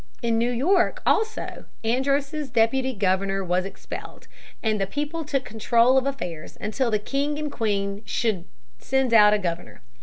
[0.23, 4.27] In New York also Andros's deputy governor was expelled,
[4.63, 8.45] and the people took control of affairs until the king and queen should
[8.79, 9.83] send out a governor.